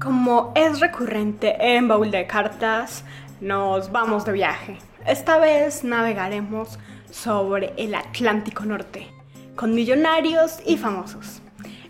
Como 0.00 0.52
es 0.56 0.80
recurrente 0.80 1.56
en 1.60 1.86
Baúl 1.86 2.10
de 2.10 2.26
Cartas, 2.26 3.04
nos 3.42 3.92
vamos 3.92 4.24
de 4.24 4.32
viaje. 4.32 4.78
Esta 5.06 5.38
vez 5.38 5.84
navegaremos 5.84 6.78
sobre 7.10 7.74
el 7.76 7.94
Atlántico 7.94 8.64
Norte, 8.64 9.08
con 9.56 9.74
millonarios 9.74 10.60
y 10.64 10.78
famosos, 10.78 11.42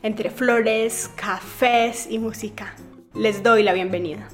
entre 0.02 0.30
flores, 0.30 1.08
cafés 1.14 2.08
y 2.10 2.18
música. 2.18 2.74
Les 3.14 3.44
doy 3.44 3.62
la 3.62 3.74
bienvenida. 3.74 4.26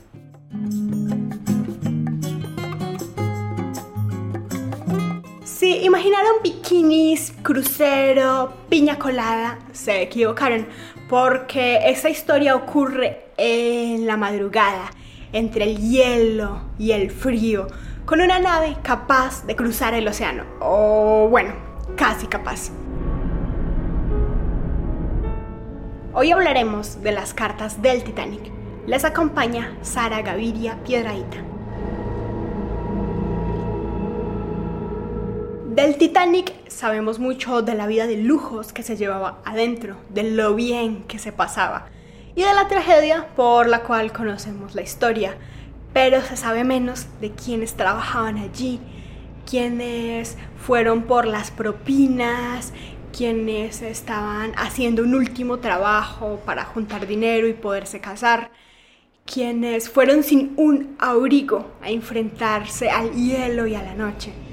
Si 5.44 5.84
imaginaron 5.84 6.36
bikinis, 6.42 7.34
crucero, 7.42 8.54
piña 8.70 8.98
colada, 8.98 9.58
se 9.72 10.00
equivocaron, 10.00 10.66
porque 11.08 11.88
esta 11.88 12.08
historia 12.08 12.56
ocurre 12.56 13.26
en 13.36 14.06
la 14.06 14.16
madrugada, 14.16 14.90
entre 15.32 15.64
el 15.64 15.78
hielo 15.78 16.62
y 16.78 16.92
el 16.92 17.10
frío, 17.10 17.68
con 18.04 18.20
una 18.20 18.38
nave 18.38 18.76
capaz 18.82 19.46
de 19.46 19.56
cruzar 19.56 19.94
el 19.94 20.08
océano, 20.08 20.44
o 20.60 21.28
bueno, 21.30 21.54
casi 21.96 22.26
capaz. 22.26 22.70
Hoy 26.12 26.30
hablaremos 26.30 27.02
de 27.02 27.12
las 27.12 27.34
cartas 27.34 27.82
del 27.82 28.02
Titanic. 28.02 28.50
Les 28.86 29.04
acompaña 29.04 29.76
Sara 29.82 30.22
Gaviria 30.22 30.82
Piedraíta. 30.84 31.55
Del 35.76 35.98
Titanic 35.98 36.54
sabemos 36.70 37.18
mucho 37.18 37.60
de 37.60 37.74
la 37.74 37.86
vida 37.86 38.06
de 38.06 38.16
lujos 38.16 38.72
que 38.72 38.82
se 38.82 38.96
llevaba 38.96 39.42
adentro, 39.44 39.98
de 40.08 40.22
lo 40.22 40.54
bien 40.54 41.02
que 41.02 41.18
se 41.18 41.32
pasaba 41.32 41.90
y 42.34 42.44
de 42.44 42.54
la 42.54 42.66
tragedia 42.66 43.26
por 43.36 43.68
la 43.68 43.82
cual 43.82 44.10
conocemos 44.10 44.74
la 44.74 44.80
historia, 44.80 45.36
pero 45.92 46.22
se 46.22 46.38
sabe 46.38 46.64
menos 46.64 47.08
de 47.20 47.32
quienes 47.32 47.74
trabajaban 47.74 48.38
allí, 48.38 48.80
quienes 49.44 50.38
fueron 50.66 51.02
por 51.02 51.26
las 51.26 51.50
propinas, 51.50 52.72
quienes 53.14 53.82
estaban 53.82 54.54
haciendo 54.56 55.02
un 55.02 55.14
último 55.14 55.58
trabajo 55.58 56.40
para 56.46 56.64
juntar 56.64 57.06
dinero 57.06 57.48
y 57.48 57.52
poderse 57.52 58.00
casar, 58.00 58.50
quienes 59.26 59.90
fueron 59.90 60.22
sin 60.22 60.54
un 60.56 60.96
abrigo 60.98 61.66
a 61.82 61.90
enfrentarse 61.90 62.88
al 62.88 63.12
hielo 63.12 63.66
y 63.66 63.74
a 63.74 63.82
la 63.82 63.92
noche. 63.92 64.45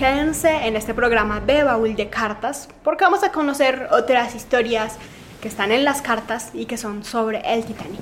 Quédense 0.00 0.66
en 0.66 0.76
este 0.76 0.94
programa 0.94 1.40
de 1.40 1.62
Baúl 1.62 1.94
de 1.94 2.08
Cartas 2.08 2.70
porque 2.82 3.04
vamos 3.04 3.22
a 3.22 3.32
conocer 3.32 3.86
otras 3.90 4.34
historias 4.34 4.96
que 5.42 5.48
están 5.48 5.72
en 5.72 5.84
las 5.84 6.00
cartas 6.00 6.52
y 6.54 6.64
que 6.64 6.78
son 6.78 7.04
sobre 7.04 7.42
el 7.44 7.66
Titanic. 7.66 8.00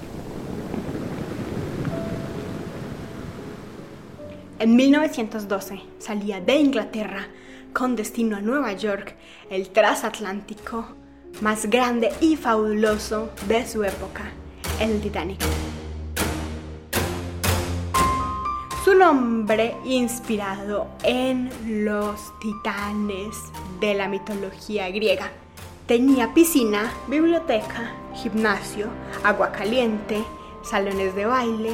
En 4.60 4.76
1912 4.76 5.80
salía 5.98 6.40
de 6.40 6.54
Inglaterra 6.54 7.26
con 7.72 7.96
destino 7.96 8.36
a 8.36 8.42
Nueva 8.42 8.74
York 8.74 9.16
el 9.50 9.70
transatlántico 9.70 10.94
más 11.40 11.66
grande 11.66 12.12
y 12.20 12.36
fabuloso 12.36 13.30
de 13.48 13.66
su 13.66 13.82
época, 13.82 14.30
el 14.78 15.00
Titanic. 15.00 15.40
Su 18.88 18.94
nombre 18.94 19.76
inspirado 19.84 20.86
en 21.02 21.50
los 21.84 22.32
titanes 22.38 23.36
de 23.80 23.92
la 23.92 24.08
mitología 24.08 24.88
griega. 24.88 25.30
Tenía 25.86 26.32
piscina, 26.32 26.90
biblioteca, 27.06 27.92
gimnasio, 28.14 28.86
agua 29.24 29.52
caliente, 29.52 30.24
salones 30.62 31.14
de 31.14 31.26
baile, 31.26 31.72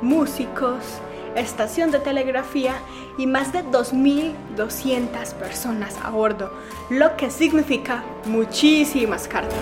músicos, 0.00 1.00
estación 1.34 1.90
de 1.90 1.98
telegrafía 1.98 2.76
y 3.18 3.26
más 3.26 3.52
de 3.52 3.64
2.200 3.64 5.34
personas 5.34 5.98
a 6.04 6.10
bordo, 6.10 6.52
lo 6.88 7.16
que 7.16 7.32
significa 7.32 8.04
muchísimas 8.26 9.26
cartas. 9.26 9.58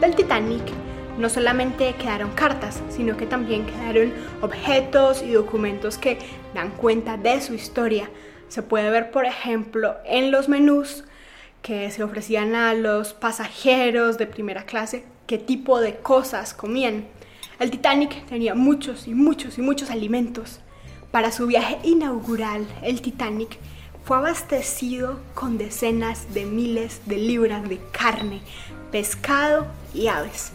Del 0.00 0.14
Titanic 0.14 0.87
no 1.18 1.28
solamente 1.28 1.94
quedaron 1.94 2.30
cartas, 2.30 2.80
sino 2.88 3.16
que 3.16 3.26
también 3.26 3.66
quedaron 3.66 4.12
objetos 4.40 5.22
y 5.22 5.32
documentos 5.32 5.98
que 5.98 6.18
dan 6.54 6.70
cuenta 6.70 7.16
de 7.16 7.40
su 7.40 7.54
historia. 7.54 8.08
Se 8.48 8.62
puede 8.62 8.90
ver, 8.90 9.10
por 9.10 9.26
ejemplo, 9.26 9.96
en 10.06 10.30
los 10.30 10.48
menús 10.48 11.04
que 11.60 11.90
se 11.90 12.02
ofrecían 12.02 12.54
a 12.54 12.72
los 12.72 13.12
pasajeros 13.12 14.16
de 14.16 14.26
primera 14.26 14.64
clase 14.64 15.04
qué 15.26 15.38
tipo 15.38 15.80
de 15.80 15.96
cosas 15.96 16.54
comían. 16.54 17.06
El 17.58 17.70
Titanic 17.70 18.24
tenía 18.26 18.54
muchos 18.54 19.08
y 19.08 19.14
muchos 19.14 19.58
y 19.58 19.62
muchos 19.62 19.90
alimentos. 19.90 20.60
Para 21.10 21.32
su 21.32 21.46
viaje 21.46 21.78
inaugural, 21.82 22.66
el 22.82 23.02
Titanic 23.02 23.58
fue 24.04 24.16
abastecido 24.16 25.20
con 25.34 25.58
decenas 25.58 26.32
de 26.32 26.46
miles 26.46 27.02
de 27.06 27.18
libras 27.18 27.68
de 27.68 27.78
carne, 27.92 28.40
pescado 28.90 29.66
y 29.92 30.06
aves. 30.06 30.52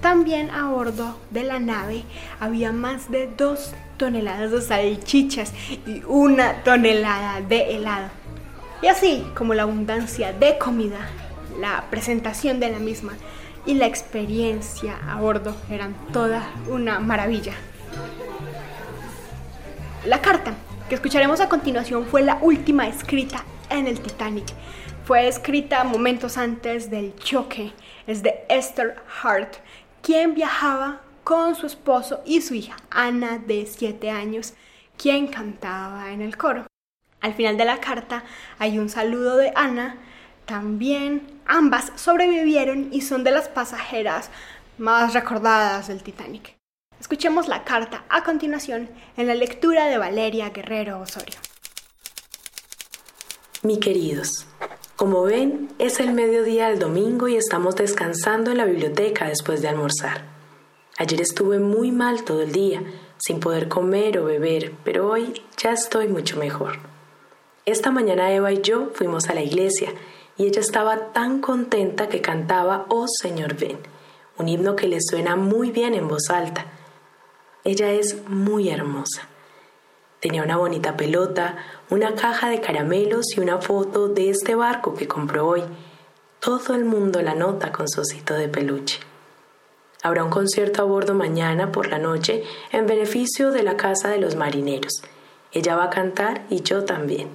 También 0.00 0.50
a 0.50 0.70
bordo 0.70 1.18
de 1.30 1.42
la 1.42 1.58
nave 1.58 2.04
había 2.38 2.72
más 2.72 3.10
de 3.10 3.28
dos 3.36 3.72
toneladas 3.96 4.50
de 4.50 4.60
salchichas 4.60 5.52
y 5.86 6.02
una 6.06 6.62
tonelada 6.62 7.40
de 7.40 7.76
helado. 7.76 8.08
Y 8.82 8.88
así 8.88 9.26
como 9.34 9.54
la 9.54 9.62
abundancia 9.62 10.32
de 10.32 10.58
comida, 10.58 10.98
la 11.60 11.84
presentación 11.90 12.60
de 12.60 12.70
la 12.70 12.78
misma 12.78 13.12
y 13.64 13.74
la 13.74 13.86
experiencia 13.86 14.98
a 15.08 15.20
bordo 15.20 15.56
eran 15.70 15.94
toda 16.12 16.50
una 16.68 17.00
maravilla. 17.00 17.54
La 20.04 20.20
carta 20.20 20.54
que 20.88 20.94
escucharemos 20.94 21.40
a 21.40 21.48
continuación 21.48 22.06
fue 22.06 22.22
la 22.22 22.38
última 22.42 22.86
escrita 22.86 23.44
en 23.70 23.86
el 23.86 24.00
Titanic. 24.00 24.46
Fue 25.04 25.26
escrita 25.26 25.82
momentos 25.84 26.36
antes 26.36 26.90
del 26.90 27.14
choque. 27.16 27.72
Es 28.06 28.22
de 28.22 28.44
Esther 28.48 28.96
Hart, 29.22 29.56
quien 30.06 30.34
viajaba 30.34 31.00
con 31.24 31.56
su 31.56 31.66
esposo 31.66 32.22
y 32.24 32.40
su 32.40 32.54
hija, 32.54 32.76
Ana, 32.90 33.38
de 33.38 33.66
7 33.66 34.08
años, 34.08 34.54
quien 34.96 35.26
cantaba 35.26 36.12
en 36.12 36.22
el 36.22 36.36
coro. 36.36 36.64
Al 37.20 37.34
final 37.34 37.56
de 37.56 37.64
la 37.64 37.80
carta 37.80 38.22
hay 38.60 38.78
un 38.78 38.88
saludo 38.88 39.36
de 39.36 39.52
Ana. 39.56 39.96
También 40.44 41.40
ambas 41.44 41.90
sobrevivieron 41.96 42.90
y 42.92 43.00
son 43.00 43.24
de 43.24 43.32
las 43.32 43.48
pasajeras 43.48 44.30
más 44.78 45.12
recordadas 45.12 45.88
del 45.88 46.04
Titanic. 46.04 46.54
Escuchemos 47.00 47.48
la 47.48 47.64
carta 47.64 48.04
a 48.08 48.22
continuación 48.22 48.88
en 49.16 49.26
la 49.26 49.34
lectura 49.34 49.86
de 49.86 49.98
Valeria 49.98 50.50
Guerrero 50.50 51.00
Osorio. 51.00 51.34
Mi 53.62 53.80
queridos, 53.80 54.46
como 54.96 55.22
ven, 55.24 55.68
es 55.78 56.00
el 56.00 56.12
mediodía 56.12 56.68
del 56.68 56.78
domingo 56.78 57.28
y 57.28 57.36
estamos 57.36 57.76
descansando 57.76 58.50
en 58.50 58.56
la 58.56 58.64
biblioteca 58.64 59.28
después 59.28 59.60
de 59.60 59.68
almorzar. 59.68 60.24
Ayer 60.96 61.20
estuve 61.20 61.58
muy 61.58 61.92
mal 61.92 62.24
todo 62.24 62.40
el 62.40 62.52
día, 62.52 62.82
sin 63.18 63.38
poder 63.38 63.68
comer 63.68 64.18
o 64.18 64.24
beber, 64.24 64.72
pero 64.84 65.10
hoy 65.10 65.42
ya 65.58 65.72
estoy 65.72 66.08
mucho 66.08 66.38
mejor. 66.38 66.78
Esta 67.66 67.90
mañana 67.90 68.32
Eva 68.32 68.52
y 68.52 68.62
yo 68.62 68.90
fuimos 68.94 69.28
a 69.28 69.34
la 69.34 69.42
iglesia 69.42 69.92
y 70.38 70.46
ella 70.46 70.60
estaba 70.60 71.12
tan 71.12 71.42
contenta 71.42 72.08
que 72.08 72.22
cantaba 72.22 72.86
Oh 72.88 73.06
Señor 73.06 73.54
ven, 73.54 73.78
un 74.38 74.48
himno 74.48 74.76
que 74.76 74.88
le 74.88 75.00
suena 75.02 75.36
muy 75.36 75.70
bien 75.72 75.92
en 75.92 76.08
voz 76.08 76.30
alta. 76.30 76.64
Ella 77.64 77.92
es 77.92 78.26
muy 78.28 78.70
hermosa. 78.70 79.28
Tenía 80.26 80.42
una 80.42 80.56
bonita 80.56 80.96
pelota, 80.96 81.54
una 81.88 82.16
caja 82.16 82.48
de 82.48 82.60
caramelos 82.60 83.26
y 83.36 83.40
una 83.40 83.58
foto 83.58 84.08
de 84.08 84.30
este 84.30 84.56
barco 84.56 84.94
que 84.94 85.06
compró 85.06 85.46
hoy. 85.46 85.62
Todo 86.40 86.74
el 86.74 86.84
mundo 86.84 87.22
la 87.22 87.36
nota 87.36 87.70
con 87.70 87.88
su 87.88 88.00
osito 88.00 88.34
de 88.34 88.48
peluche. 88.48 88.98
Habrá 90.02 90.24
un 90.24 90.30
concierto 90.30 90.82
a 90.82 90.84
bordo 90.84 91.14
mañana 91.14 91.70
por 91.70 91.86
la 91.86 92.00
noche 92.00 92.42
en 92.72 92.88
beneficio 92.88 93.52
de 93.52 93.62
la 93.62 93.76
Casa 93.76 94.08
de 94.08 94.18
los 94.18 94.34
Marineros. 94.34 95.00
Ella 95.52 95.76
va 95.76 95.84
a 95.84 95.90
cantar 95.90 96.44
y 96.50 96.62
yo 96.62 96.84
también. 96.84 97.28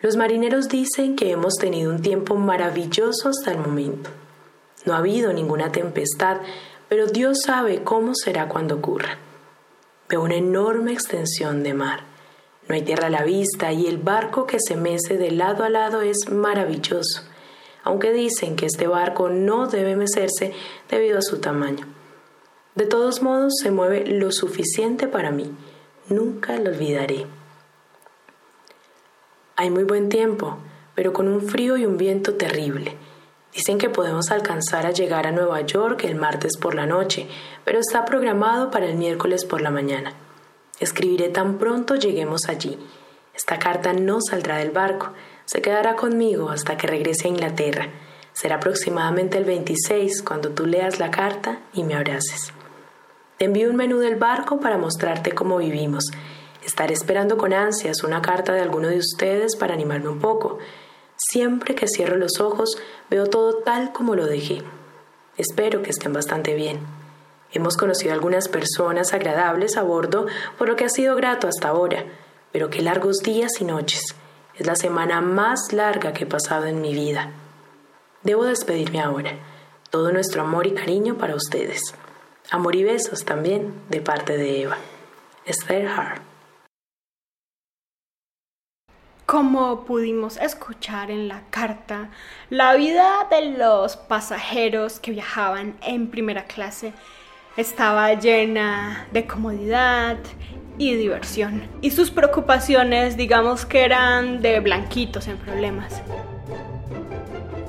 Los 0.00 0.16
marineros 0.16 0.68
dicen 0.68 1.14
que 1.14 1.30
hemos 1.30 1.54
tenido 1.58 1.92
un 1.92 2.02
tiempo 2.02 2.34
maravilloso 2.34 3.28
hasta 3.28 3.52
el 3.52 3.58
momento. 3.58 4.10
No 4.84 4.94
ha 4.94 4.98
habido 4.98 5.32
ninguna 5.32 5.70
tempestad, 5.70 6.38
pero 6.88 7.06
Dios 7.06 7.42
sabe 7.46 7.84
cómo 7.84 8.16
será 8.16 8.48
cuando 8.48 8.74
ocurra. 8.74 9.29
Veo 10.10 10.22
una 10.22 10.34
enorme 10.34 10.92
extensión 10.92 11.62
de 11.62 11.72
mar. 11.72 12.00
No 12.68 12.74
hay 12.74 12.82
tierra 12.82 13.06
a 13.06 13.10
la 13.10 13.22
vista 13.22 13.72
y 13.72 13.86
el 13.86 13.98
barco 13.98 14.44
que 14.44 14.58
se 14.58 14.74
mece 14.74 15.16
de 15.16 15.30
lado 15.30 15.62
a 15.62 15.70
lado 15.70 16.02
es 16.02 16.28
maravilloso, 16.30 17.22
aunque 17.84 18.12
dicen 18.12 18.56
que 18.56 18.66
este 18.66 18.88
barco 18.88 19.28
no 19.28 19.68
debe 19.68 19.94
mecerse 19.94 20.52
debido 20.88 21.18
a 21.18 21.22
su 21.22 21.38
tamaño. 21.38 21.86
De 22.74 22.86
todos 22.86 23.22
modos, 23.22 23.54
se 23.62 23.70
mueve 23.70 24.04
lo 24.04 24.32
suficiente 24.32 25.06
para 25.06 25.30
mí. 25.30 25.52
Nunca 26.08 26.56
lo 26.58 26.70
olvidaré. 26.70 27.26
Hay 29.54 29.70
muy 29.70 29.84
buen 29.84 30.08
tiempo, 30.08 30.58
pero 30.96 31.12
con 31.12 31.28
un 31.28 31.42
frío 31.42 31.76
y 31.76 31.86
un 31.86 31.98
viento 31.98 32.34
terrible. 32.34 32.96
Dicen 33.52 33.78
que 33.78 33.90
podemos 33.90 34.30
alcanzar 34.30 34.86
a 34.86 34.92
llegar 34.92 35.26
a 35.26 35.32
Nueva 35.32 35.60
York 35.62 36.04
el 36.04 36.14
martes 36.14 36.56
por 36.56 36.74
la 36.74 36.86
noche, 36.86 37.26
pero 37.64 37.80
está 37.80 38.04
programado 38.04 38.70
para 38.70 38.86
el 38.86 38.96
miércoles 38.96 39.44
por 39.44 39.60
la 39.60 39.70
mañana. 39.70 40.14
Escribiré 40.78 41.28
tan 41.28 41.58
pronto 41.58 41.96
lleguemos 41.96 42.48
allí. 42.48 42.78
Esta 43.34 43.58
carta 43.58 43.92
no 43.92 44.18
saldrá 44.20 44.58
del 44.58 44.70
barco, 44.70 45.12
se 45.44 45.60
quedará 45.60 45.96
conmigo 45.96 46.50
hasta 46.50 46.76
que 46.76 46.86
regrese 46.86 47.26
a 47.26 47.30
Inglaterra. 47.30 47.88
Será 48.32 48.56
aproximadamente 48.56 49.36
el 49.36 49.44
26 49.44 50.22
cuando 50.22 50.50
tú 50.50 50.66
leas 50.66 51.00
la 51.00 51.10
carta 51.10 51.58
y 51.72 51.82
me 51.82 51.94
abraces. 51.94 52.52
Te 53.36 53.46
envío 53.46 53.68
un 53.68 53.76
menú 53.76 53.98
del 53.98 54.16
barco 54.16 54.60
para 54.60 54.78
mostrarte 54.78 55.32
cómo 55.32 55.58
vivimos. 55.58 56.04
Estaré 56.64 56.94
esperando 56.94 57.36
con 57.36 57.52
ansias 57.52 58.04
una 58.04 58.22
carta 58.22 58.52
de 58.52 58.60
alguno 58.60 58.88
de 58.88 58.98
ustedes 58.98 59.56
para 59.56 59.74
animarme 59.74 60.08
un 60.08 60.20
poco. 60.20 60.58
Siempre 61.30 61.76
que 61.76 61.86
cierro 61.86 62.16
los 62.16 62.40
ojos 62.40 62.76
veo 63.08 63.28
todo 63.28 63.58
tal 63.58 63.92
como 63.92 64.16
lo 64.16 64.26
dejé. 64.26 64.64
Espero 65.36 65.80
que 65.80 65.90
estén 65.90 66.12
bastante 66.12 66.56
bien. 66.56 66.80
Hemos 67.52 67.76
conocido 67.76 68.12
algunas 68.12 68.48
personas 68.48 69.12
agradables 69.12 69.76
a 69.76 69.82
bordo, 69.82 70.26
por 70.58 70.68
lo 70.68 70.74
que 70.74 70.84
ha 70.84 70.88
sido 70.88 71.14
grato 71.14 71.46
hasta 71.46 71.68
ahora, 71.68 72.04
pero 72.50 72.68
qué 72.68 72.82
largos 72.82 73.18
días 73.18 73.60
y 73.60 73.64
noches. 73.64 74.16
Es 74.56 74.66
la 74.66 74.74
semana 74.74 75.20
más 75.20 75.72
larga 75.72 76.12
que 76.12 76.24
he 76.24 76.26
pasado 76.26 76.66
en 76.66 76.80
mi 76.80 76.94
vida. 76.94 77.30
Debo 78.24 78.44
despedirme 78.44 79.00
ahora. 79.00 79.38
Todo 79.90 80.10
nuestro 80.10 80.42
amor 80.42 80.66
y 80.66 80.72
cariño 80.72 81.16
para 81.16 81.36
ustedes. 81.36 81.94
Amor 82.50 82.74
y 82.74 82.82
besos 82.82 83.24
también 83.24 83.72
de 83.88 84.00
parte 84.00 84.36
de 84.36 84.62
Eva. 84.62 84.78
Esther 85.46 85.86
Hart. 85.86 86.29
Como 89.30 89.84
pudimos 89.84 90.38
escuchar 90.38 91.08
en 91.08 91.28
la 91.28 91.42
carta, 91.50 92.08
la 92.48 92.74
vida 92.74 93.28
de 93.30 93.52
los 93.56 93.96
pasajeros 93.96 94.98
que 94.98 95.12
viajaban 95.12 95.76
en 95.82 96.08
primera 96.08 96.46
clase 96.46 96.92
estaba 97.56 98.12
llena 98.14 99.06
de 99.12 99.28
comodidad 99.28 100.16
y 100.78 100.94
diversión. 100.96 101.62
Y 101.80 101.92
sus 101.92 102.10
preocupaciones, 102.10 103.16
digamos 103.16 103.64
que 103.66 103.84
eran 103.84 104.42
de 104.42 104.58
blanquitos 104.58 105.28
en 105.28 105.36
problemas. 105.36 106.02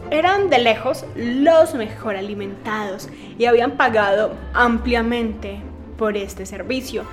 Eran 0.10 0.50
de 0.50 0.58
lejos 0.58 1.06
los 1.16 1.76
mejor 1.76 2.16
alimentados 2.16 3.08
y 3.38 3.46
habían 3.46 3.78
pagado 3.78 4.34
ampliamente 4.56 5.62
por 5.96 6.18
este 6.18 6.48
servicio 6.48 7.06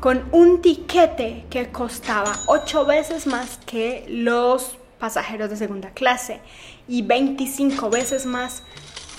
con 0.00 0.24
un 0.32 0.62
tiquete 0.62 1.44
que 1.50 1.70
costaba 1.70 2.32
ocho 2.46 2.86
veces 2.86 3.26
más 3.26 3.58
que 3.66 4.06
los 4.08 4.78
pasajeros 4.98 5.50
de 5.50 5.56
segunda 5.56 5.90
clase 5.90 6.40
y 6.88 7.02
25 7.02 7.90
veces 7.90 8.24
más 8.24 8.62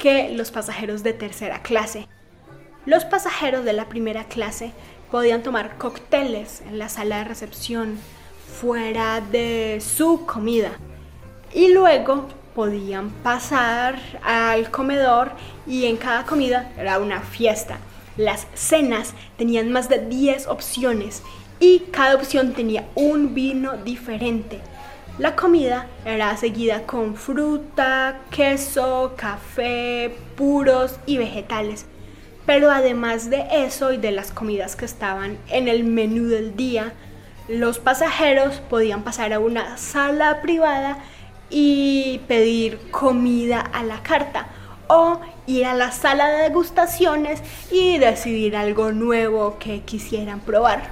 que 0.02 0.30
los 0.30 0.50
pasajeros 0.50 1.04
de 1.04 1.14
tercera 1.14 1.62
clase. 1.62 2.08
Los 2.88 3.06
pasajeros 3.06 3.64
de 3.64 3.74
la 3.74 3.90
primera 3.90 4.24
clase 4.24 4.72
podían 5.12 5.44
tomar 5.44 5.78
cócteles 5.78 6.62
en 6.62 6.80
la 6.80 6.90
sala 6.90 7.20
de 7.20 7.24
recepción 7.26 8.00
fuera 8.60 9.22
de 9.22 9.82
su 9.82 10.26
comida 10.26 10.72
y 11.54 11.74
luego 11.74 12.28
podían 12.56 13.12
pasar 13.12 14.00
al 14.24 14.72
comedor 14.72 15.32
y 15.68 15.86
en 15.86 15.98
cada 15.98 16.26
comida 16.26 16.72
era 16.76 16.98
una 16.98 17.22
fiesta 17.22 17.78
las 18.18 18.48
cenas 18.54 19.14
tenían 19.38 19.72
más 19.72 19.90
de 19.90 20.00
10 20.00 20.48
opciones 20.48 21.24
y 21.60 21.80
cada 21.92 22.16
opción 22.16 22.54
tenía 22.54 22.88
un 22.96 23.34
vino 23.34 23.78
diferente. 23.78 24.60
La 25.18 25.36
comida 25.36 25.88
era 26.06 26.36
seguida 26.38 26.84
con 26.88 27.16
fruta, 27.16 28.22
queso, 28.32 29.14
café, 29.16 30.16
puros 30.36 30.96
y 31.06 31.18
vegetales. 31.18 31.86
Pero 32.46 32.72
además 32.72 33.30
de 33.30 33.46
eso 33.52 33.94
y 33.94 33.98
de 33.98 34.12
las 34.12 34.32
comidas 34.32 34.76
que 34.76 34.86
estaban 34.86 35.38
en 35.50 35.68
el 35.68 35.84
menú 35.84 36.28
del 36.28 36.56
día, 36.56 36.94
los 37.48 37.78
pasajeros 37.78 38.62
podían 38.70 39.04
pasar 39.04 39.32
a 39.34 39.40
una 39.40 39.78
sala 39.78 40.42
privada 40.42 40.98
y 41.52 42.22
pedir 42.28 42.80
comida 42.90 43.60
a 43.60 43.84
la 43.84 44.02
carta 44.02 44.48
o 44.92 45.22
ir 45.48 45.66
a 45.66 45.74
la 45.74 45.92
sala 45.92 46.28
de 46.28 46.50
degustaciones 46.50 47.42
y 47.72 47.98
decidir 47.98 48.58
algo 48.58 48.92
nuevo 48.92 49.58
que 49.58 49.82
quisieran 49.82 50.42
probar. 50.42 50.90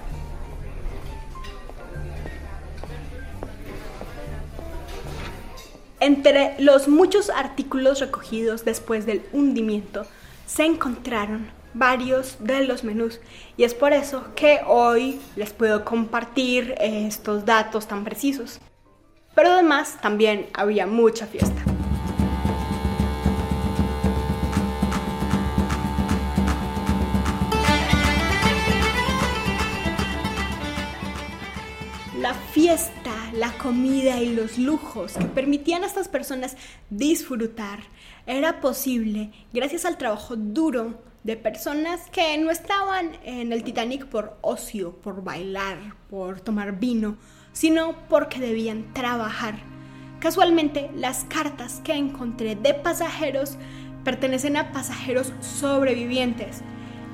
Entre 6.00 6.56
los 6.60 6.88
muchos 6.88 7.30
artículos 7.30 8.00
recogidos 8.00 8.64
después 8.64 9.06
del 9.06 9.22
hundimiento 9.34 10.06
se 10.46 10.64
encontraron 10.64 11.52
varios 11.74 12.38
de 12.40 12.64
los 12.64 12.86
menús 12.86 13.20
y 13.58 13.66
es 13.66 13.74
por 13.74 13.92
eso 13.92 14.28
que 14.34 14.62
hoy 14.66 15.20
les 15.36 15.52
puedo 15.52 15.84
compartir 15.84 16.74
estos 16.80 17.44
datos 17.44 17.86
tan 17.86 18.06
precisos. 18.06 18.62
Pero 19.36 19.52
además 19.52 19.98
también 20.02 20.48
había 20.54 20.88
mucha 20.88 21.28
fiesta. 21.28 21.79
Fiesta, 32.52 33.14
la 33.34 33.52
comida 33.54 34.22
y 34.22 34.34
los 34.34 34.58
lujos 34.58 35.14
que 35.14 35.26
permitían 35.26 35.84
a 35.84 35.88
estas 35.88 36.08
personas 36.08 36.58
disfrutar 36.90 37.80
era 38.26 38.60
posible 38.60 39.32
gracias 39.54 39.86
al 39.86 39.98
trabajo 39.98 40.36
duro 40.36 41.00
de 41.24 41.38
personas 41.38 42.10
que 42.12 42.38
no 42.40 42.50
estaban 42.50 43.12
en 43.24 43.54
el 43.54 43.64
Titanic 43.64 44.06
por 44.08 44.38
ocio, 44.42 44.96
por 44.96 45.24
bailar, 45.24 45.78
por 46.10 46.42
tomar 46.42 46.80
vino, 46.80 47.18
sino 47.52 47.96
porque 48.08 48.40
debían 48.40 48.94
trabajar. 48.94 49.60
Casualmente, 50.20 50.90
las 50.96 51.26
cartas 51.26 51.82
que 51.84 51.94
encontré 51.94 52.56
de 52.56 52.74
pasajeros 52.74 53.58
pertenecen 54.04 54.58
a 54.58 54.72
pasajeros 54.72 55.34
sobrevivientes. 55.40 56.62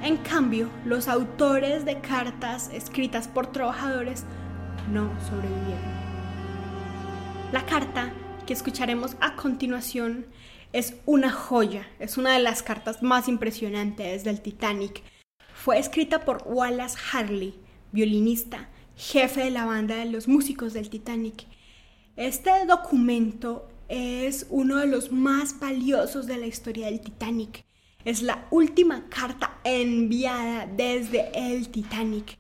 En 0.02 0.18
cambio, 0.18 0.70
los 0.86 1.08
autores 1.08 1.84
de 1.84 2.00
cartas 2.00 2.70
escritas 2.74 3.28
por 3.28 3.48
trabajadores 3.48 4.24
no 4.92 5.10
sobrevivieron. 5.22 6.06
La 7.52 7.66
carta 7.66 8.12
que 8.46 8.54
escucharemos 8.54 9.16
a 9.20 9.36
continuación 9.36 10.26
es 10.74 10.96
una 11.06 11.32
joya, 11.32 11.88
es 12.00 12.18
una 12.18 12.34
de 12.34 12.40
las 12.40 12.64
cartas 12.64 13.02
más 13.02 13.28
impresionantes 13.28 14.24
del 14.24 14.42
Titanic. 14.42 15.04
Fue 15.54 15.80
escrita 15.80 16.26
por 16.26 16.44
Wallace 16.46 16.98
Harley, 17.12 17.56
violinista, 17.92 18.70
jefe 18.96 19.46
de 19.46 19.52
la 19.52 19.66
banda 19.66 19.96
de 19.96 20.06
los 20.06 20.28
músicos 20.28 20.74
del 20.74 20.90
Titanic. 20.90 21.48
Este 22.16 22.66
documento 22.66 23.70
es 23.88 24.48
uno 24.50 24.78
de 24.78 24.88
los 24.88 25.12
más 25.12 25.60
valiosos 25.60 26.28
de 26.28 26.38
la 26.38 26.48
historia 26.48 26.88
del 26.88 27.02
Titanic. 27.02 27.66
Es 28.04 28.22
la 28.22 28.46
última 28.52 29.08
carta 29.10 29.60
enviada 29.64 30.68
desde 30.68 31.32
el 31.34 31.70
Titanic 31.70 32.38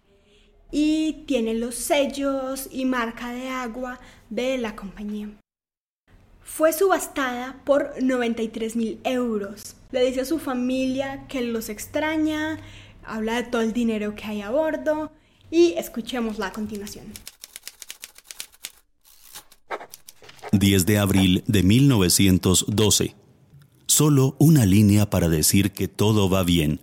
y 0.71 1.23
tiene 1.25 1.53
los 1.53 1.75
sellos 1.75 2.67
y 2.71 2.85
marca 2.85 3.33
de 3.33 3.49
agua 3.49 3.99
de 4.29 4.57
la 4.57 4.75
compañía. 4.75 5.29
Fue 6.43 6.73
subastada 6.73 7.61
por 7.65 8.01
93 8.01 8.75
mil 8.75 8.99
euros. 9.03 9.75
Le 9.91 10.05
dice 10.05 10.21
a 10.21 10.25
su 10.25 10.39
familia 10.39 11.25
que 11.27 11.41
los 11.41 11.69
extraña, 11.69 12.59
habla 13.03 13.35
de 13.35 13.43
todo 13.43 13.61
el 13.61 13.73
dinero 13.73 14.15
que 14.15 14.25
hay 14.25 14.41
a 14.41 14.51
bordo 14.51 15.11
y 15.49 15.73
escuchémosla 15.73 16.47
a 16.47 16.53
continuación. 16.53 17.05
10 20.51 20.85
de 20.85 20.97
abril 20.97 21.43
de 21.47 21.63
1912. 21.63 23.15
Solo 23.87 24.35
una 24.39 24.65
línea 24.65 25.09
para 25.09 25.29
decir 25.29 25.71
que 25.71 25.87
todo 25.87 26.29
va 26.29 26.43
bien. 26.43 26.79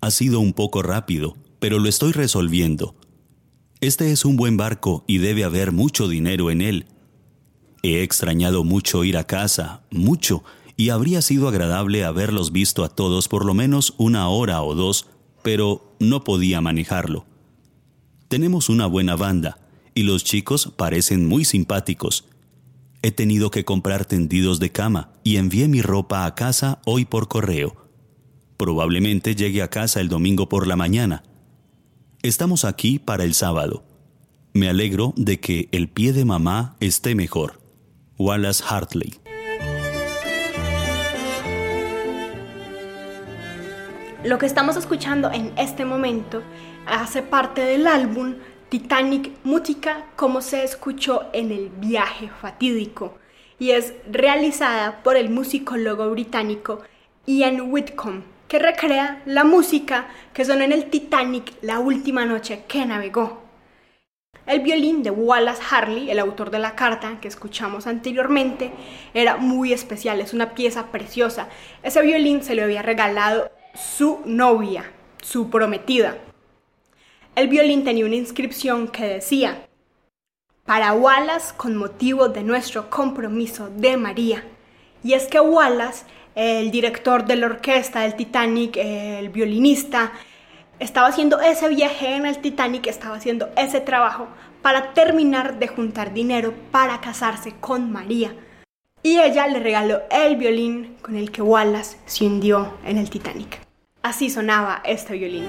Ha 0.00 0.10
sido 0.10 0.40
un 0.40 0.52
poco 0.52 0.82
rápido, 0.82 1.36
pero 1.58 1.78
lo 1.78 1.88
estoy 1.88 2.12
resolviendo. 2.12 2.94
Este 3.80 4.12
es 4.12 4.26
un 4.26 4.36
buen 4.36 4.58
barco 4.58 5.04
y 5.06 5.18
debe 5.18 5.42
haber 5.42 5.72
mucho 5.72 6.06
dinero 6.06 6.50
en 6.50 6.60
él. 6.60 6.86
He 7.82 8.02
extrañado 8.02 8.62
mucho 8.62 9.04
ir 9.04 9.16
a 9.16 9.24
casa, 9.24 9.84
mucho, 9.90 10.44
y 10.76 10.90
habría 10.90 11.22
sido 11.22 11.48
agradable 11.48 12.04
haberlos 12.04 12.52
visto 12.52 12.84
a 12.84 12.90
todos 12.90 13.26
por 13.26 13.46
lo 13.46 13.54
menos 13.54 13.94
una 13.96 14.28
hora 14.28 14.62
o 14.62 14.74
dos, 14.74 15.06
pero 15.42 15.94
no 15.98 16.24
podía 16.24 16.60
manejarlo. 16.60 17.24
Tenemos 18.28 18.68
una 18.68 18.86
buena 18.86 19.16
banda, 19.16 19.56
y 19.94 20.02
los 20.02 20.24
chicos 20.24 20.70
parecen 20.76 21.26
muy 21.26 21.46
simpáticos. 21.46 22.26
He 23.00 23.12
tenido 23.12 23.50
que 23.50 23.64
comprar 23.64 24.04
tendidos 24.04 24.60
de 24.60 24.70
cama 24.70 25.10
y 25.24 25.36
envié 25.36 25.68
mi 25.68 25.80
ropa 25.80 26.26
a 26.26 26.34
casa 26.34 26.82
hoy 26.84 27.06
por 27.06 27.28
correo. 27.28 27.76
Probablemente 28.58 29.34
llegue 29.34 29.62
a 29.62 29.68
casa 29.68 30.02
el 30.02 30.10
domingo 30.10 30.50
por 30.50 30.66
la 30.66 30.76
mañana. 30.76 31.22
Estamos 32.22 32.66
aquí 32.66 32.98
para 32.98 33.24
el 33.24 33.32
sábado. 33.32 33.82
Me 34.52 34.68
alegro 34.68 35.14
de 35.16 35.40
que 35.40 35.70
el 35.72 35.88
pie 35.88 36.12
de 36.12 36.26
mamá 36.26 36.76
esté 36.78 37.14
mejor. 37.14 37.62
Wallace 38.18 38.62
Hartley. 38.68 39.14
Lo 44.22 44.36
que 44.36 44.44
estamos 44.44 44.76
escuchando 44.76 45.30
en 45.32 45.54
este 45.56 45.86
momento 45.86 46.42
hace 46.86 47.22
parte 47.22 47.62
del 47.62 47.86
álbum 47.86 48.34
Titanic 48.68 49.32
Música 49.42 50.04
como 50.16 50.42
se 50.42 50.62
escuchó 50.62 51.22
en 51.32 51.50
el 51.50 51.70
viaje 51.70 52.28
fatídico 52.42 53.16
y 53.58 53.70
es 53.70 53.94
realizada 54.10 55.02
por 55.02 55.16
el 55.16 55.30
musicólogo 55.30 56.10
británico 56.10 56.82
Ian 57.26 57.72
Whitcomb 57.72 58.24
que 58.50 58.58
recrea 58.58 59.22
la 59.26 59.44
música 59.44 60.08
que 60.34 60.44
sonó 60.44 60.64
en 60.64 60.72
el 60.72 60.90
Titanic 60.90 61.52
la 61.62 61.78
última 61.78 62.24
noche 62.24 62.64
que 62.66 62.84
navegó. 62.84 63.44
El 64.44 64.58
violín 64.58 65.04
de 65.04 65.12
Wallace 65.12 65.62
Harley, 65.70 66.10
el 66.10 66.18
autor 66.18 66.50
de 66.50 66.58
la 66.58 66.74
carta 66.74 67.20
que 67.20 67.28
escuchamos 67.28 67.86
anteriormente, 67.86 68.72
era 69.14 69.36
muy 69.36 69.72
especial, 69.72 70.20
es 70.20 70.34
una 70.34 70.52
pieza 70.54 70.88
preciosa. 70.88 71.48
Ese 71.84 72.02
violín 72.02 72.42
se 72.42 72.56
le 72.56 72.64
había 72.64 72.82
regalado 72.82 73.52
su 73.72 74.18
novia, 74.24 74.90
su 75.22 75.48
prometida. 75.48 76.18
El 77.36 77.46
violín 77.46 77.84
tenía 77.84 78.04
una 78.04 78.16
inscripción 78.16 78.88
que 78.88 79.04
decía, 79.04 79.68
para 80.64 80.92
Wallace 80.92 81.54
con 81.56 81.76
motivo 81.76 82.28
de 82.28 82.42
nuestro 82.42 82.90
compromiso 82.90 83.70
de 83.70 83.96
María. 83.96 84.42
Y 85.04 85.12
es 85.12 85.28
que 85.28 85.38
Wallace, 85.38 86.04
el 86.34 86.70
director 86.70 87.24
de 87.24 87.36
la 87.36 87.46
orquesta 87.46 88.00
del 88.00 88.14
Titanic, 88.14 88.76
el 88.76 89.28
violinista, 89.28 90.12
estaba 90.78 91.08
haciendo 91.08 91.40
ese 91.40 91.68
viaje 91.68 92.14
en 92.16 92.26
el 92.26 92.38
Titanic, 92.38 92.86
estaba 92.86 93.16
haciendo 93.16 93.50
ese 93.56 93.80
trabajo 93.80 94.28
para 94.62 94.94
terminar 94.94 95.58
de 95.58 95.68
juntar 95.68 96.12
dinero 96.12 96.54
para 96.70 97.00
casarse 97.00 97.54
con 97.60 97.92
María. 97.92 98.34
Y 99.02 99.18
ella 99.18 99.46
le 99.46 99.60
regaló 99.60 100.02
el 100.10 100.36
violín 100.36 100.96
con 101.00 101.16
el 101.16 101.30
que 101.30 101.42
Wallace 101.42 101.96
se 102.06 102.26
hundió 102.26 102.78
en 102.84 102.98
el 102.98 103.08
Titanic. 103.08 103.60
Así 104.02 104.30
sonaba 104.30 104.82
este 104.84 105.14
violín. 105.14 105.46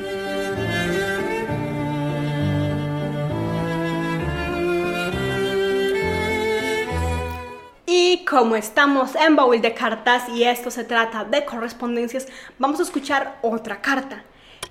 Como 8.31 8.55
estamos 8.55 9.13
en 9.15 9.35
baúl 9.35 9.59
de 9.59 9.73
cartas 9.73 10.29
y 10.29 10.45
esto 10.45 10.71
se 10.71 10.85
trata 10.85 11.25
de 11.25 11.43
correspondencias, 11.43 12.29
vamos 12.57 12.79
a 12.79 12.83
escuchar 12.83 13.37
otra 13.41 13.81
carta 13.81 14.23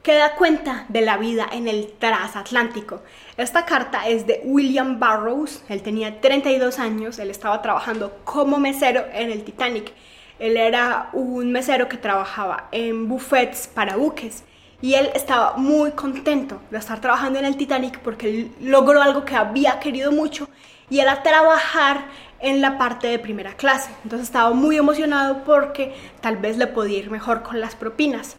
que 0.02 0.14
da 0.14 0.34
cuenta 0.34 0.86
de 0.88 1.02
la 1.02 1.18
vida 1.18 1.46
en 1.52 1.68
el 1.68 1.92
transatlántico. 1.98 3.02
Esta 3.36 3.66
carta 3.66 4.08
es 4.08 4.26
de 4.26 4.40
William 4.44 4.98
Burroughs, 4.98 5.62
él 5.68 5.82
tenía 5.82 6.22
32 6.22 6.78
años, 6.78 7.18
él 7.18 7.28
estaba 7.28 7.60
trabajando 7.60 8.16
como 8.24 8.58
mesero 8.58 9.04
en 9.12 9.30
el 9.30 9.44
Titanic. 9.44 9.92
Él 10.38 10.56
era 10.56 11.10
un 11.12 11.52
mesero 11.52 11.86
que 11.86 11.98
trabajaba 11.98 12.68
en 12.72 13.10
buffets 13.10 13.68
para 13.68 13.96
buques 13.96 14.42
y 14.80 14.94
él 14.94 15.10
estaba 15.14 15.58
muy 15.58 15.90
contento 15.90 16.62
de 16.70 16.78
estar 16.78 16.98
trabajando 17.02 17.38
en 17.38 17.44
el 17.44 17.58
Titanic 17.58 17.98
porque 17.98 18.30
él 18.30 18.52
logró 18.62 19.02
algo 19.02 19.26
que 19.26 19.36
había 19.36 19.78
querido 19.80 20.12
mucho 20.12 20.48
y 20.90 21.00
era 21.00 21.22
trabajar 21.22 22.04
en 22.40 22.60
la 22.60 22.76
parte 22.76 23.06
de 23.06 23.18
primera 23.18 23.54
clase. 23.54 23.90
Entonces 24.02 24.28
estaba 24.28 24.52
muy 24.52 24.76
emocionado 24.76 25.44
porque 25.44 25.94
tal 26.20 26.36
vez 26.36 26.58
le 26.58 26.66
podía 26.66 26.98
ir 26.98 27.10
mejor 27.10 27.42
con 27.42 27.60
las 27.60 27.74
propinas. 27.74 28.36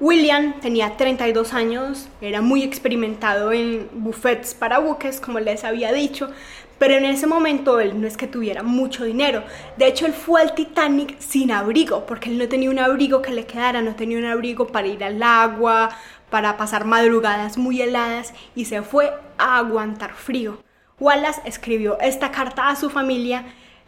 William 0.00 0.60
tenía 0.60 0.96
32 0.96 1.54
años, 1.54 2.08
era 2.20 2.40
muy 2.40 2.64
experimentado 2.64 3.52
en 3.52 3.88
buffets 3.92 4.52
para 4.52 4.80
buques, 4.80 5.20
como 5.20 5.38
les 5.38 5.62
había 5.62 5.92
dicho, 5.92 6.30
pero 6.78 6.94
en 6.94 7.04
ese 7.04 7.28
momento 7.28 7.78
él 7.78 8.00
no 8.00 8.08
es 8.08 8.16
que 8.16 8.26
tuviera 8.26 8.64
mucho 8.64 9.04
dinero. 9.04 9.44
De 9.76 9.86
hecho, 9.86 10.04
él 10.06 10.12
fue 10.12 10.40
al 10.40 10.54
Titanic 10.54 11.18
sin 11.20 11.52
abrigo, 11.52 12.06
porque 12.06 12.28
él 12.28 12.38
no 12.38 12.48
tenía 12.48 12.70
un 12.70 12.80
abrigo 12.80 13.22
que 13.22 13.30
le 13.30 13.46
quedara, 13.46 13.82
no 13.82 13.94
tenía 13.94 14.18
un 14.18 14.24
abrigo 14.24 14.66
para 14.66 14.88
ir 14.88 15.04
al 15.04 15.22
agua, 15.22 15.90
para 16.28 16.56
pasar 16.56 16.84
madrugadas 16.84 17.56
muy 17.56 17.80
heladas 17.80 18.34
y 18.56 18.64
se 18.64 18.82
fue 18.82 19.12
a 19.38 19.58
aguantar 19.58 20.14
frío. 20.14 20.58
Wallace 21.00 21.40
escribió 21.44 21.98
esta 22.00 22.30
carta 22.30 22.68
a 22.68 22.76
su 22.76 22.90
familia 22.90 23.44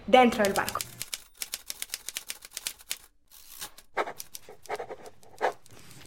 dentro 0.06 0.42
del 0.42 0.52
barco. 0.52 0.80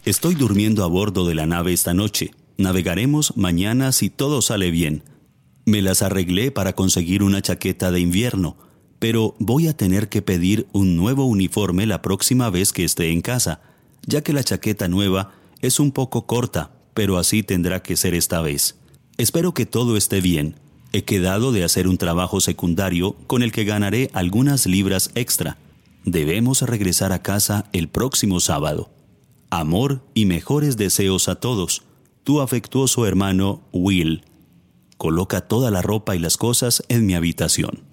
Estoy 0.04 0.34
durmiendo 0.34 0.82
a 0.84 0.88
bordo 0.88 1.26
de 1.26 1.34
la 1.34 1.46
nave 1.46 1.72
esta 1.72 1.94
noche. 1.94 2.32
Navegaremos 2.56 3.36
mañana 3.36 3.92
si 3.92 4.10
todo 4.10 4.42
sale 4.42 4.70
bien. 4.70 5.04
Me 5.66 5.82
las 5.82 6.02
arreglé 6.02 6.50
para 6.50 6.74
conseguir 6.74 7.22
una 7.22 7.42
chaqueta 7.42 7.90
de 7.90 8.00
invierno, 8.00 8.56
pero 8.98 9.34
voy 9.38 9.68
a 9.68 9.76
tener 9.76 10.08
que 10.08 10.22
pedir 10.22 10.66
un 10.72 10.96
nuevo 10.96 11.26
uniforme 11.26 11.86
la 11.86 12.02
próxima 12.02 12.50
vez 12.50 12.72
que 12.72 12.84
esté 12.84 13.10
en 13.12 13.20
casa, 13.20 13.60
ya 14.06 14.22
que 14.22 14.32
la 14.32 14.42
chaqueta 14.42 14.88
nueva 14.88 15.32
es 15.60 15.78
un 15.78 15.92
poco 15.92 16.26
corta, 16.26 16.72
pero 16.94 17.18
así 17.18 17.42
tendrá 17.42 17.82
que 17.82 17.96
ser 17.96 18.14
esta 18.14 18.40
vez. 18.40 18.78
Espero 19.16 19.54
que 19.54 19.66
todo 19.66 19.96
esté 19.96 20.20
bien. 20.20 20.56
He 20.92 21.04
quedado 21.04 21.52
de 21.52 21.62
hacer 21.62 21.86
un 21.86 21.98
trabajo 21.98 22.40
secundario 22.40 23.14
con 23.28 23.42
el 23.42 23.52
que 23.52 23.64
ganaré 23.64 24.10
algunas 24.12 24.66
libras 24.66 25.12
extra. 25.14 25.56
Debemos 26.04 26.62
regresar 26.62 27.12
a 27.12 27.22
casa 27.22 27.66
el 27.72 27.88
próximo 27.88 28.40
sábado. 28.40 28.90
Amor 29.50 30.02
y 30.14 30.26
mejores 30.26 30.76
deseos 30.76 31.28
a 31.28 31.36
todos. 31.36 31.84
Tu 32.24 32.40
afectuoso 32.40 33.06
hermano 33.06 33.62
Will. 33.72 34.24
Coloca 34.96 35.42
toda 35.42 35.70
la 35.70 35.80
ropa 35.80 36.16
y 36.16 36.18
las 36.18 36.36
cosas 36.36 36.82
en 36.88 37.06
mi 37.06 37.14
habitación. 37.14 37.84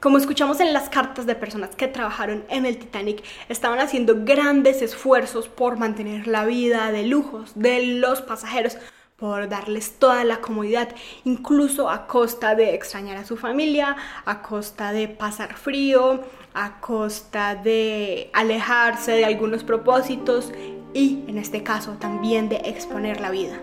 Como 0.00 0.16
escuchamos 0.18 0.60
en 0.60 0.72
las 0.72 0.88
cartas 0.88 1.26
de 1.26 1.34
personas 1.34 1.74
que 1.74 1.88
trabajaron 1.88 2.44
en 2.50 2.66
el 2.66 2.78
Titanic, 2.78 3.24
estaban 3.48 3.80
haciendo 3.80 4.24
grandes 4.24 4.80
esfuerzos 4.80 5.48
por 5.48 5.76
mantener 5.76 6.28
la 6.28 6.44
vida 6.44 6.92
de 6.92 7.04
lujos 7.04 7.50
de 7.56 7.84
los 7.84 8.22
pasajeros, 8.22 8.76
por 9.18 9.48
darles 9.48 9.98
toda 9.98 10.22
la 10.22 10.40
comodidad, 10.40 10.94
incluso 11.24 11.90
a 11.90 12.06
costa 12.06 12.54
de 12.54 12.74
extrañar 12.74 13.16
a 13.16 13.24
su 13.24 13.36
familia, 13.36 13.96
a 14.24 14.42
costa 14.42 14.92
de 14.92 15.08
pasar 15.08 15.56
frío, 15.56 16.22
a 16.54 16.80
costa 16.80 17.56
de 17.56 18.30
alejarse 18.32 19.12
de 19.12 19.24
algunos 19.24 19.64
propósitos 19.64 20.52
y 20.94 21.24
en 21.26 21.36
este 21.36 21.64
caso 21.64 21.94
también 21.94 22.48
de 22.48 22.56
exponer 22.64 23.20
la 23.20 23.32
vida. 23.32 23.58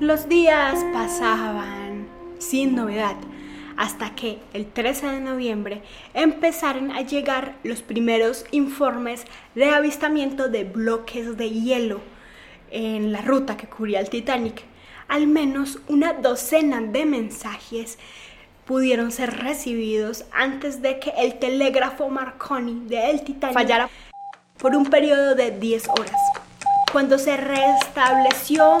Los 0.00 0.26
días 0.26 0.82
pasaban 0.94 2.06
sin 2.38 2.74
novedad 2.74 3.16
hasta 3.76 4.14
que 4.14 4.38
el 4.54 4.64
13 4.66 5.08
de 5.08 5.20
noviembre 5.20 5.82
empezaron 6.14 6.90
a 6.90 7.02
llegar 7.02 7.56
los 7.62 7.82
primeros 7.82 8.46
informes 8.52 9.26
de 9.54 9.68
avistamiento 9.68 10.48
de 10.48 10.64
bloques 10.64 11.36
de 11.36 11.50
hielo 11.50 12.00
en 12.72 13.12
la 13.12 13.20
ruta 13.20 13.56
que 13.56 13.68
cubría 13.68 14.00
el 14.00 14.10
Titanic. 14.10 14.64
Al 15.08 15.26
menos 15.26 15.78
una 15.88 16.14
docena 16.14 16.80
de 16.80 17.04
mensajes 17.04 17.98
pudieron 18.64 19.12
ser 19.12 19.38
recibidos 19.38 20.24
antes 20.32 20.82
de 20.82 20.98
que 20.98 21.12
el 21.18 21.38
telégrafo 21.38 22.08
Marconi 22.08 22.86
de 22.86 23.10
El 23.10 23.22
Titanic 23.22 23.54
fallara 23.54 23.90
por 24.58 24.74
un 24.74 24.86
periodo 24.86 25.34
de 25.34 25.50
10 25.50 25.88
horas. 25.88 26.20
Cuando 26.92 27.18
se 27.18 27.36
restableció 27.36 28.78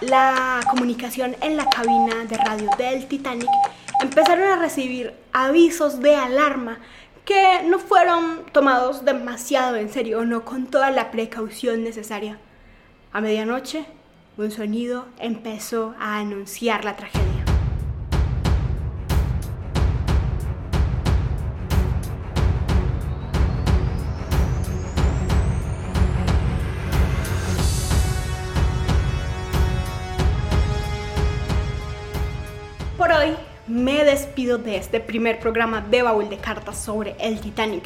la 0.00 0.60
comunicación 0.70 1.36
en 1.40 1.56
la 1.56 1.68
cabina 1.68 2.24
de 2.28 2.36
radio 2.36 2.70
del 2.78 3.06
Titanic, 3.06 3.48
empezaron 4.00 4.48
a 4.48 4.56
recibir 4.56 5.14
avisos 5.32 6.00
de 6.00 6.14
alarma 6.14 6.78
que 7.24 7.62
no 7.66 7.78
fueron 7.78 8.44
tomados 8.52 9.04
demasiado 9.04 9.76
en 9.76 9.90
serio, 9.90 10.24
no 10.24 10.44
con 10.44 10.66
toda 10.66 10.90
la 10.90 11.10
precaución 11.10 11.82
necesaria. 11.82 12.38
A 13.10 13.22
medianoche, 13.22 13.86
un 14.36 14.50
sonido 14.50 15.06
empezó 15.18 15.94
a 15.98 16.18
anunciar 16.18 16.84
la 16.84 16.94
tragedia. 16.94 17.44
hoy 33.18 33.34
me 33.66 34.04
despido 34.04 34.58
de 34.58 34.76
este 34.76 35.00
primer 35.00 35.40
programa 35.40 35.80
de 35.80 36.02
baúl 36.02 36.28
de 36.28 36.36
cartas 36.36 36.78
sobre 36.78 37.16
el 37.18 37.40
Titanic. 37.40 37.84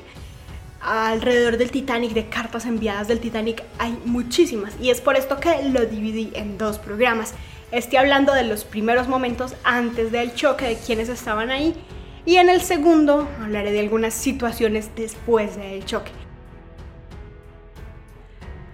Alrededor 0.82 1.58
del 1.58 1.70
Titanic, 1.70 2.12
de 2.12 2.28
cartas 2.28 2.66
enviadas 2.66 3.06
del 3.06 3.20
Titanic, 3.20 3.62
hay 3.78 3.96
muchísimas 4.04 4.74
y 4.80 4.90
es 4.90 5.00
por 5.00 5.14
esto 5.16 5.38
que 5.38 5.68
lo 5.68 5.86
dividí 5.86 6.32
en 6.34 6.58
dos 6.58 6.80
programas. 6.80 7.34
Estoy 7.70 7.98
hablando 7.98 8.34
de 8.34 8.42
los 8.42 8.64
primeros 8.64 9.06
momentos 9.06 9.54
antes 9.62 10.10
del 10.10 10.34
choque, 10.34 10.66
de 10.66 10.76
quienes 10.76 11.08
estaban 11.08 11.50
ahí, 11.50 11.72
y 12.26 12.36
en 12.36 12.48
el 12.48 12.60
segundo 12.60 13.28
hablaré 13.40 13.70
de 13.70 13.78
algunas 13.78 14.12
situaciones 14.12 14.90
después 14.96 15.56
del 15.56 15.84
choque. 15.84 16.10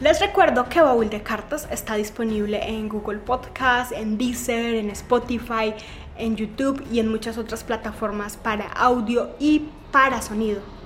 Les 0.01 0.19
recuerdo 0.19 0.67
que 0.71 0.81
Baúl 0.81 1.11
de 1.11 1.23
Cartas 1.23 1.69
está 1.71 1.97
disponible 1.97 2.67
en 2.67 2.89
Google 2.89 3.19
Podcast, 3.19 3.93
en 3.93 4.17
Deezer, 4.17 4.77
en 4.77 4.89
Spotify, 4.91 5.75
en 6.17 6.37
YouTube 6.37 6.83
y 6.91 7.01
en 7.01 7.09
muchas 7.09 7.37
otras 7.37 7.65
plataformas 7.65 8.39
para 8.39 8.67
audio 8.69 9.37
y 9.39 9.67
para 9.93 10.23
sonido. 10.23 10.78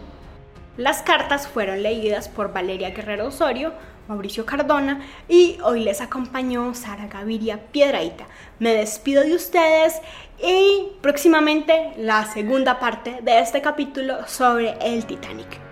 Las 0.78 1.02
cartas 1.02 1.48
fueron 1.48 1.82
leídas 1.82 2.30
por 2.30 2.54
Valeria 2.54 2.90
Guerrero 2.90 3.26
Osorio, 3.26 3.74
Mauricio 4.08 4.46
Cardona 4.46 5.02
y 5.28 5.58
hoy 5.62 5.80
les 5.80 6.00
acompañó 6.00 6.74
Sara 6.74 7.08
Gaviria 7.08 7.58
Piedraita. 7.72 8.24
Me 8.58 8.72
despido 8.74 9.22
de 9.22 9.34
ustedes 9.34 10.00
y 10.42 10.88
próximamente 11.02 11.92
la 11.98 12.24
segunda 12.24 12.80
parte 12.80 13.18
de 13.22 13.40
este 13.40 13.60
capítulo 13.60 14.26
sobre 14.26 14.74
el 14.80 15.04
Titanic. 15.04 15.71